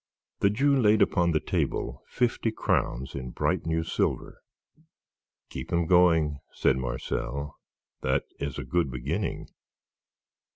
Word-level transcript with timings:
The 0.39 0.49
Jew 0.49 0.75
laid 0.75 1.03
Upon 1.03 1.29
the 1.29 1.39
table 1.39 2.01
fifty 2.07 2.51
crowns 2.51 3.13
in 3.13 3.29
bright 3.29 3.67
new 3.67 3.83
silver. 3.83 4.41
"Keep 5.49 5.69
them 5.69 5.85
going," 5.85 6.39
said 6.53 6.77
Marcel; 6.77 7.55
"that 8.01 8.23
is 8.39 8.57
a 8.57 8.63
good 8.63 8.89
beginning." 8.89 9.49